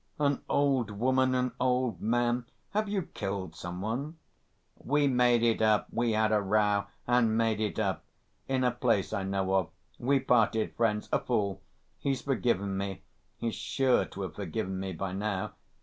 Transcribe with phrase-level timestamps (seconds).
[0.17, 2.45] An old woman, an old man....
[2.71, 4.17] Have you killed some one?"
[4.79, 5.89] "We made it up.
[5.91, 8.03] We had a row—and made it up.
[8.47, 9.69] In a place I know of.
[9.99, 11.07] We parted friends.
[11.13, 11.61] A fool....
[11.99, 13.03] He's forgiven me....
[13.37, 15.53] He's sure to have forgiven me by now